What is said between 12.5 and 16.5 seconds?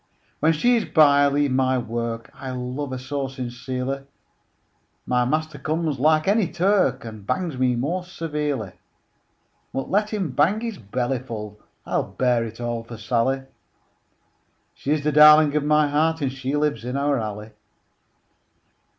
all for Sally; She is the darling of my heart, And